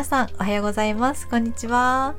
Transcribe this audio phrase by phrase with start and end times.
[0.00, 1.28] 皆さんおはようございます。
[1.28, 2.14] こんにちは。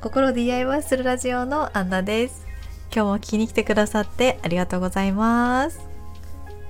[0.00, 2.46] 心 DIY するラジオのアンナです。
[2.94, 5.80] 今日も聞きに来てくださってありがとうございます。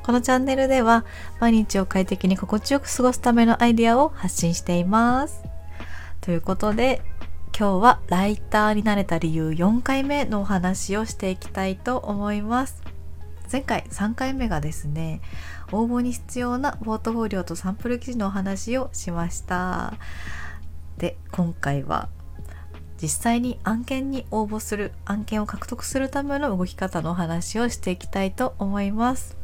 [0.02, 1.04] このチャンネルでは
[1.38, 5.42] 毎日を快適に心地よく過ごすためのアイディアを発信しています。
[6.22, 7.02] ということで
[7.54, 12.82] 今日はライターになれた理由4回目のお話をしていきたいと思います。
[13.50, 15.20] 前回3回目がですね
[15.72, 19.94] 応募に必要なポートフォリオとサンプル記事のお話をしました。
[20.98, 22.08] で今回は
[23.00, 29.36] 実際に案件に応募する案件を獲得するための動き方のお話をしていきたいと思います。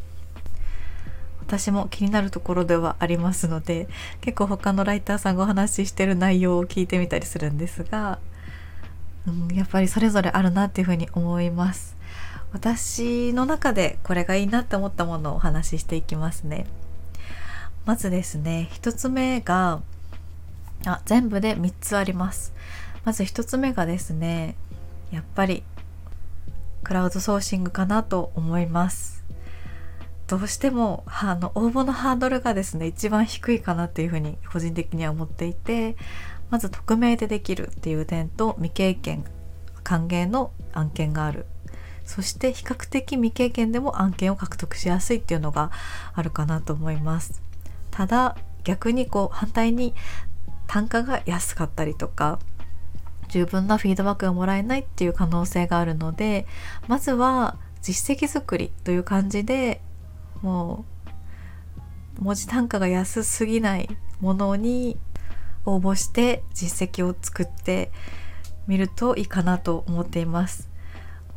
[1.41, 3.88] 私も気になるところではありますので
[4.20, 8.19] 結構他のライターさんがお話ししてる内容を聞いてみたりするんですが、
[9.28, 11.95] うん、やっぱりそれぞれあるなっていうふうに思います。
[12.52, 16.66] 私の中でこれがいいなって思ったものをお話ししていきますね。
[17.84, 19.80] まずですね1つ目が
[20.84, 22.52] あ全部で3つあります。
[23.05, 24.56] まず1つ目がですね
[25.11, 25.62] やっぱり
[26.83, 29.24] クラウドソーシングかなと思います。
[30.27, 35.97] どうしてもあの応募のハードルがですね一番低いかなっていうふうに個人的には思っていて
[36.50, 39.24] まず匿名でできるっていう点と未経験
[39.84, 41.47] 歓迎の案件がある。
[42.06, 45.70] そして比較的未経験でも案件を獲得しやすいっていうのが
[46.14, 47.42] あるかなと思います。
[47.90, 49.94] ただ逆にこう反対に
[50.66, 52.38] 単価が安かったりとか
[53.28, 56.46] 十分なフィードバックがもらえないっていう可能性があるので
[56.88, 59.80] まずは実績作りという感じで
[60.42, 60.84] も
[62.20, 63.88] う文字単価が安すぎない
[64.20, 64.96] ものに
[65.64, 67.90] 応募して実績を作って
[68.66, 70.75] みるといいかなと思っています。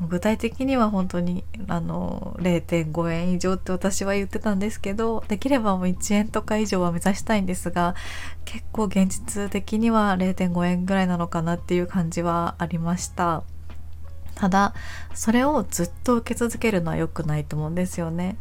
[0.07, 7.95] 具体的には本当にあの0.5円以上って私は言ってたんですけどできればもう1円とか以上は目指したいんですが
[8.45, 13.43] 結構現実的には0.5円ぐらいなのかなっていう感じはありました。
[14.35, 14.73] ただ
[15.13, 18.37] それをずっと受け続けるのは良くないと思うんですよね。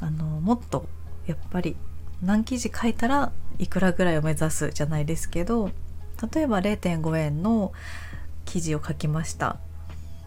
[0.00, 0.88] あのもっと
[1.26, 1.76] やっぱり
[2.22, 5.70] 何記事書いたらいくらぐらいを目指すじゃないですけど
[6.34, 7.72] 例えば0.5円の
[8.44, 9.58] 記事を書きました。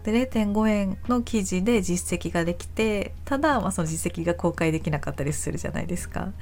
[0.04, 6.32] で0.5円の記事で実績ができてただ、まあ、その実績が公開できなかったりするじゃないですか。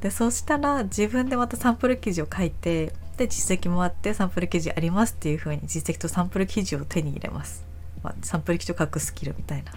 [0.00, 7.64] でそうしたら自分でまたサンプル記事を書いてで実績もあってサンプル記事ありますっていう風に実績とサンプル記事を手に入れます。
[8.02, 9.72] まあ、サンプル記事を書くスキルみたいな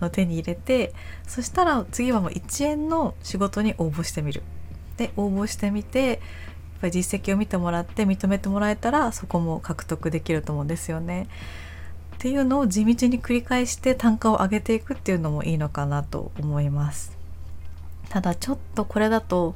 [0.00, 0.92] のを手に入れて
[1.26, 4.42] そしたら次はもう1円の仕事に応募してみる。
[4.96, 6.18] で応募してみてやっ
[6.82, 11.26] ぱり実績を見てもらって認めてもらえたらそこも獲得できると思うんですよね。
[12.14, 17.16] っていうのを地道に繰り返して単価を上げていくっていうのもいいのかなと思います。
[18.08, 19.54] ただちょっとこれだと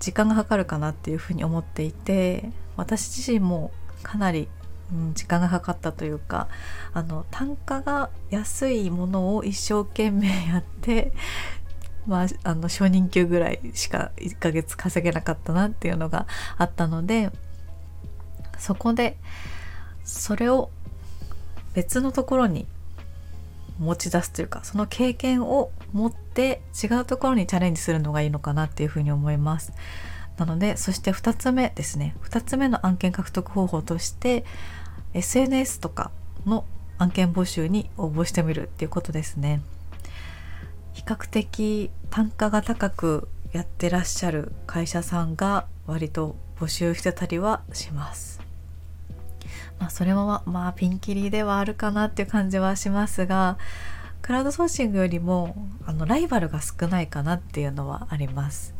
[0.00, 3.70] 時間がかかるかなっていうふうに思っていて私自身も
[4.02, 4.48] かなり、
[4.92, 6.48] うん、時間がかかったというか
[6.92, 11.12] あの単価が安いものを一生懸命やって
[12.06, 16.26] まあ、あの初任給ぐらいしか1ヶ月稼げなかったなっていうのが
[16.58, 17.30] あったので
[18.58, 19.16] そこで
[20.04, 20.68] それを
[21.74, 22.66] 別のところに
[23.78, 29.72] 持ち出すというかその経験を持って違うところにチャレンジするのがいいのかなっていうふうに思います。
[30.36, 34.44] なのでそして2つ目ですね2つ目の案件獲得方法として
[35.12, 36.10] SNS とか
[36.44, 36.64] の
[36.98, 39.60] 案件募集に応募してみるっていうことですね。
[40.92, 48.43] 比較的単価が高くやってらっしゃる会社さんが割と募集してたりはします。
[49.78, 53.58] まあ、それはまあピンキリではあるかなっていう感じはしますが
[54.22, 58.74] クラウドソーシングよりもあのライバルが少ないかなっていうのはあります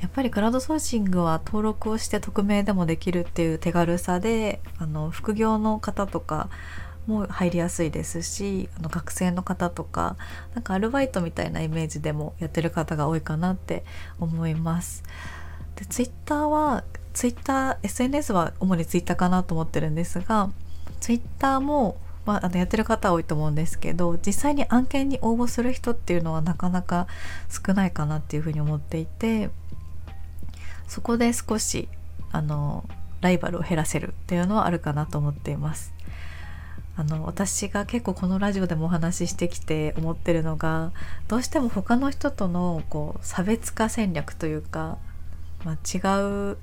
[0.00, 6.48] やっぱりクラウドソーシングは登録をして匿名でもできるっていう手軽さであの副業の方とか
[7.06, 10.16] も入りやすいですしあの学生の方とか
[10.54, 13.84] なんかアルバイトみたいなイメージでもやってる方が多いかなって
[14.20, 15.02] 思います。
[15.76, 16.84] でツイッターは
[17.18, 20.50] ツイッター SNS は主にツイッターかなと思ってるんですが
[21.00, 27.08] ツイッターも、まあ、あのやってる方多いと思うんですけど実際に案件に応募する人っていうのはなかなか
[27.48, 29.50] 少ないかなっていうふうに思っていて
[30.86, 31.88] そこで少し
[32.30, 32.88] あの
[33.20, 35.92] ライバルを減らせるっていうのはあるかなと思っています。
[36.94, 40.92] あの私が結構このラジオでもお話ししてきて思ってるのが
[41.26, 44.98] どうしても他の人とのこう差別化戦略というか、
[45.64, 45.98] まあ、違
[46.52, 46.58] う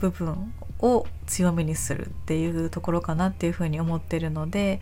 [0.00, 4.80] 部分を強みにするっていうところかなっていうふうに思ってるので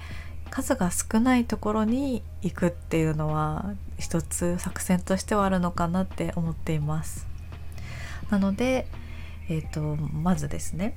[0.51, 7.27] 数が少ないところに行くっていうのは一つ作戦としてはあるのかなって思っています。
[8.31, 8.87] なので
[9.51, 10.95] えーと、まずですね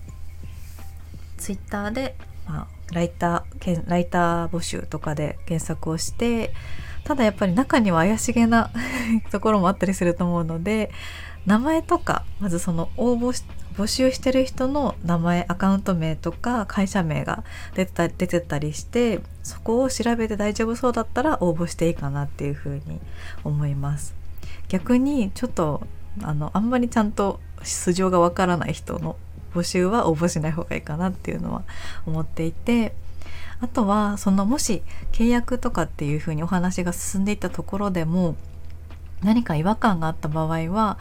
[1.37, 2.15] ツイッターで、
[2.47, 6.53] まあ、ライターライター募集とかで検索をして
[7.03, 8.69] ただやっぱり中には怪しげな
[9.31, 10.91] ところもあったりすると思うので
[11.45, 13.43] 名前とかまずその応募し
[13.75, 17.43] 募集してる人の名前アカウント名とか会社名が
[17.73, 22.99] 出てた出てたりしてそこを調べて大丈夫そうだったら応募していいかなっていうふうに
[23.43, 24.13] 思います。
[24.67, 25.87] 逆にちょっと
[26.21, 29.15] あのあんまりちゃんと素性がわからない人の
[29.53, 31.63] 募集は応募しない方がいいかなっていうのは
[32.05, 32.93] 思っていて
[33.59, 38.35] あとはそのもし契約とかっていうふうにお話が進んでいったところでも
[39.23, 40.97] 何か違和感があった場合は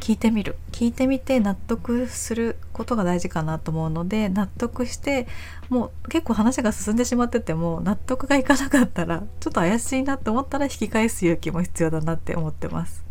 [0.00, 5.26] 聞いてみる聞いてみて納得することが大事かなと思うので納得して
[5.68, 13.04] もう結構話が進んでしまってても納得がいかなかったらちょっと怪しいなって思ったら引き返す勇気も必要だなって思ってます。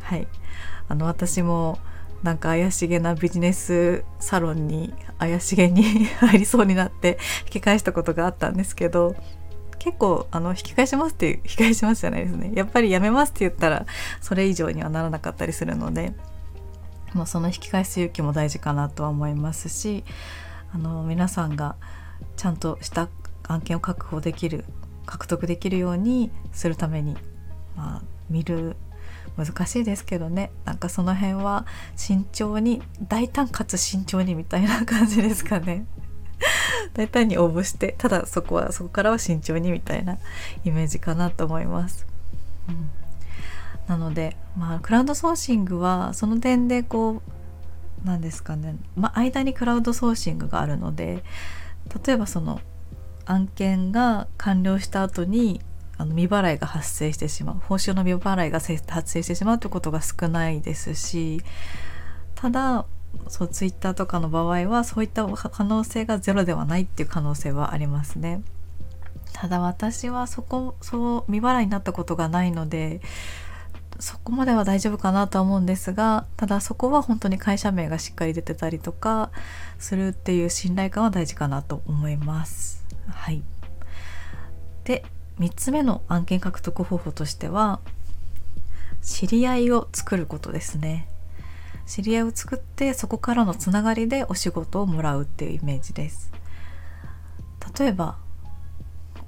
[0.00, 0.28] はい
[0.88, 1.78] あの私も
[2.22, 9.16] なんか怪しげなビジネスサロンに怪しげに 入りそうになって引き返したことがあったんですけど
[9.82, 13.84] 結構あの引き返しますって引き返しますじゃないですね やっぱりやめますって言ったら
[14.20, 16.14] それ以上にはならなかったりするので
[17.14, 20.04] もうその引き返す勇気も大事かなとは思いますし
[20.72, 21.74] あの皆さんが
[22.36, 23.08] ちゃんとした
[23.48, 24.64] 案件を確保できる
[25.04, 27.16] 獲得できるようにするために、
[27.76, 28.76] まあ、見る
[29.36, 35.86] 難しいですけどねなんかその辺は慎重に大胆かつ慎重にみたいな感じですかね。
[36.94, 40.18] 大胆に応募してただそこはそこからは慎重にみたいな
[40.64, 42.06] イメージかなと思います。
[42.68, 42.90] うん、
[43.88, 47.22] なのでまあクラウドソーシングはその点でこ
[48.04, 51.22] うなんですかね、まあ、間にクラウドソーシングがあるので
[52.06, 52.60] 例えばその
[53.26, 55.60] 案件が完了した後に
[55.98, 61.42] あの未払いが発生してしまう報酬の未払いが発生してしまうということが少ないですし
[62.34, 62.86] ただ
[63.28, 68.42] そうツイッターとかの場合はそういった可能性がゼロではないっていう可能性はありますね。
[69.32, 73.00] ただ私はそこそう未払いになったことがないので
[73.98, 79.30] そこまでは大丈夫かなとは思うんですがただそこは本当に会社名がしっかり出てたりとか
[79.78, 82.84] するっていう信頼感は大事かなと思います。
[83.08, 83.42] はい、
[84.84, 85.04] で
[85.38, 87.80] 3つ目の案件獲得方法としては
[89.02, 91.08] 知り合いを作ることですね。
[91.86, 96.32] 知り合いを作ってそこからのつながりでお仕事をもらうっていうイメージです。
[97.78, 98.16] 例えば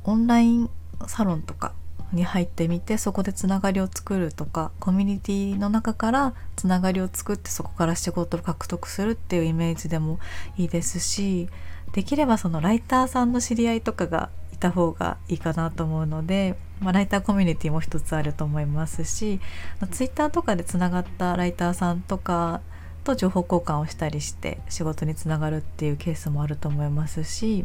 [0.05, 0.71] オンライン
[1.07, 1.73] サロンとか
[2.13, 10.19] に入ってみてそこでつながりを作るとかコミュニティの中からつながりを作ってそこから仕事を獲得するっていうイメージでも
[10.57, 11.49] いいですし
[11.93, 19.41] できればそのライターさんの知り合いとかがいた方がいいかなと思うのでまあ、ライターコミュニティも一つあると思いますし
[19.91, 22.61] ツイッターとかでつながったライターさんとか
[23.05, 27.65] と情報交換をしたりして仕事につながるっていうケースもあると思いますし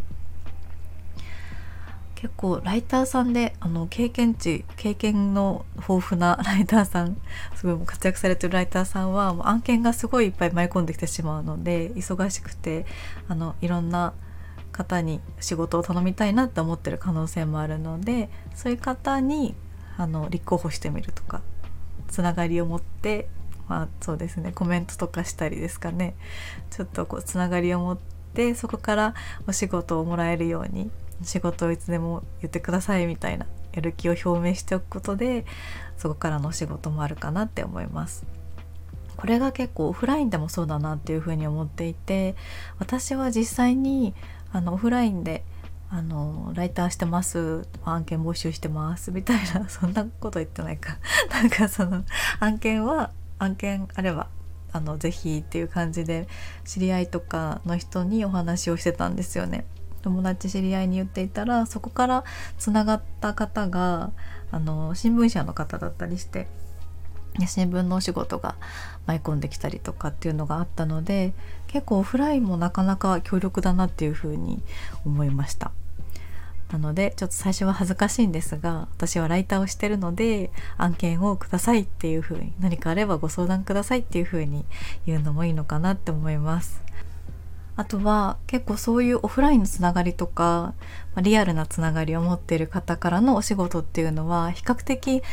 [2.15, 7.15] 結構ライターさんであの経験値経験の豊富な ライターさん
[7.55, 12.85] すごい活躍されてるライターさんはもう案件がすごいいっぱい舞い込んできてしまうので忙しくて
[13.29, 14.13] あのいろんな
[14.79, 19.53] 方に仕事を頼みたいなって思ってる可能性もあるのでそういう方に
[19.97, 21.41] あの立候補してみるとか
[22.07, 23.27] つながりを持って
[23.67, 26.15] まあそうですねコメントとかしたりですかね
[26.69, 27.97] ちょっとこうつながりを持っ
[28.33, 29.13] てそこから
[29.47, 30.89] お仕事をもらえるように
[31.23, 35.45] 仕事をいつでも言ってくださいみたいなやる気を表明しておくことで
[35.97, 38.25] そこからのお仕事もあるかなって思います。
[39.17, 42.35] これが結構オフラインでもそうだなっていうふうに思っていて
[42.77, 44.13] 私は実際に
[44.51, 45.43] あのオフラインで
[45.91, 47.67] あのライターしてます。
[47.83, 49.11] 案件募集してます。
[49.11, 50.97] みたいな そんなこと言ってないか。
[51.33, 52.03] なんかその
[52.39, 54.27] 案件は案件あれば
[54.71, 56.27] あのぜひっていう感じで
[56.63, 59.65] 知り合いとかの人にお話をしてたんですよね。
[60.01, 62.23] 友達知り合いに言っていたらそこから
[62.57, 64.11] つながった方が
[64.51, 66.47] あの新聞社の方だったりして
[67.47, 68.55] 新聞のお仕事が
[69.05, 71.33] 舞い込んできたりとかっていうのがあったので
[71.69, 74.61] 結構オフラインもなかなか強力だなっていうふうに
[75.05, 75.71] 思いました。
[76.71, 84.65] なのでちょっと最初は恥ずかしいんですが私はライターをしてるので案件をくださいっていうふうに何かあればご相談くださいっていうふうに
[85.07, 86.83] 言うのもいいのかなって思います。
[87.75, 90.73] あとは結構そういうオフラインのつながりとか
[91.15, 95.23] リアルなつながりを持っている方からのお仕事っていうのは比較的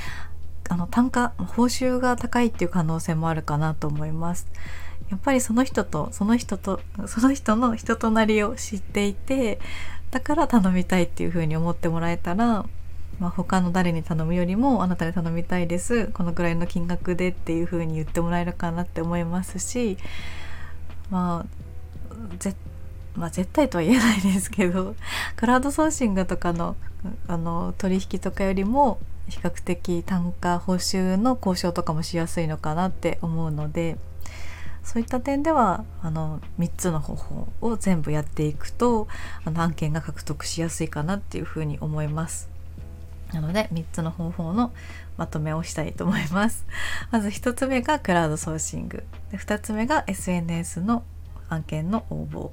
[0.68, 4.46] あの単価報酬が高いっていう可能性もあるかなと思います。
[5.11, 9.61] やっぱりその人とその人とその人の人となりを知っていて
[10.11, 12.66] だから頼みたいっていうふうに思ってもらえたら、
[13.20, 16.08] まあ、他の誰に頼むよりもあなたに頼みたいです。
[16.08, 19.96] このくらいの金額でっていうふうに言ってもらえるかなって思いますし
[21.11, 22.54] まあぜ
[23.16, 24.94] まあ、絶対とは言えないですけど
[25.37, 26.76] クラウドソーシングとかの
[27.26, 33.97] あの取引とかよりも比較的単価報酬の交渉とかもしやすいのかなって思うので
[34.87, 39.09] そういった点ではあの3つの方法を全部やっていくと
[39.45, 42.49] あの案件が獲得しやすいかなっていうふうに思います。
[43.33, 44.73] なので3つの方法の
[45.16, 46.64] まとめをしたいと思います。
[47.11, 51.02] まず1つ目がクラウドソーシングで2つ目が SNS の
[51.49, 52.50] 案件の応募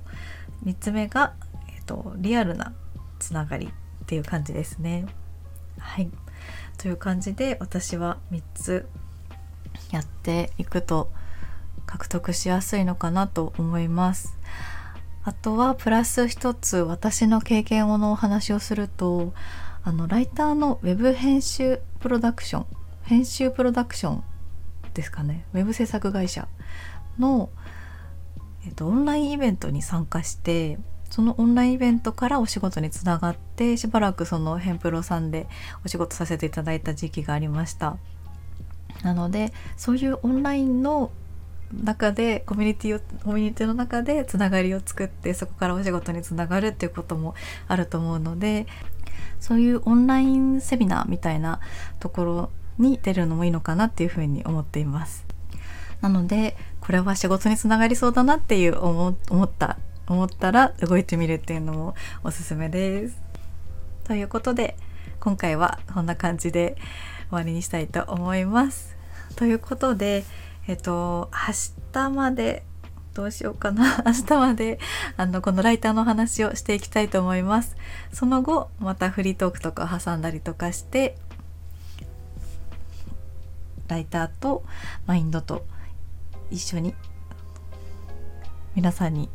[0.66, 1.34] 3つ目が、
[1.70, 2.74] えーと、リアルな
[3.20, 5.06] つながりっていう感じですね。
[5.78, 6.10] はい
[6.78, 8.88] という感じで私は3つ
[9.92, 11.12] やっていくと
[11.86, 14.38] 獲得しやすいのかなと思います。
[15.26, 19.34] あとはプラス一つ私の経験をのお話をすると
[19.84, 22.66] あのライターのウェブ編集プロダクション
[23.04, 24.24] 編集プロダクション
[24.94, 26.48] ですかねウェブ制作会社
[27.20, 27.50] の、
[28.66, 30.78] えっと、オンラインイベントに参加して
[31.14, 35.48] そのオンラインイベントからお仕事につながってしばらくそのヘンプロさんで
[35.86, 37.98] お仕事させていただいた時期がありました。
[39.04, 41.12] なのでそういうオンラインの
[41.72, 47.36] 中でコミュニティをコミュニティの中でつながりを作ってそこからお仕事につながるっていうことも
[47.68, 48.66] あると思うので
[49.40, 51.60] そういうオンラインセミナーみたいな
[52.00, 55.28] ところに出るのもいいのかなっていうふうに思っています。
[56.02, 59.78] なのでこれは仕事につながりそうだなっていう思った
[60.08, 63.22] 思ったら動いてみるっていうのもおすすめです。
[64.04, 64.76] ということで
[65.20, 66.76] 今回はこんな感じで
[67.30, 68.96] 終わりにしたいと思います。
[69.36, 70.24] ということで
[70.68, 71.54] えっと明
[71.92, 72.64] 日まで
[73.14, 74.80] どうしようかな 明日まで
[75.18, 77.76] あのこのライターの話をしていきたいと思います
[78.12, 81.18] その後またフリートークとか挟んだりとかして
[83.88, 84.64] ライターと
[85.06, 85.66] マインドと
[86.50, 86.96] 一緒に
[88.76, 89.30] 皆さんに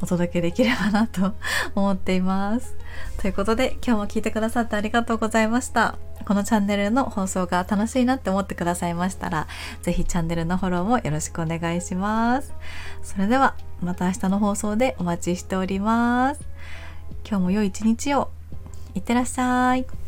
[0.00, 1.34] お届けできればなと
[1.74, 2.76] 思っています。
[3.20, 5.96] ということで今日も聞いてくださってありがとうございました。
[6.26, 9.46] このチャンネルの放送が楽しいなって思ってくださいましたら、
[9.82, 12.52] 是非チャンネルのフォローもよろしくお願いします。
[13.02, 16.40] それではまた明日の放送でお待ちしております。
[17.28, 18.30] 今日も良い一日を。
[18.94, 20.03] いってらっしゃい。